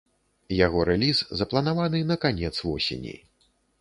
Яго 0.59 0.85
рэліз 0.89 1.21
запланаваны 1.41 1.99
на 2.13 2.17
канец 2.25 2.55
восені. 2.69 3.15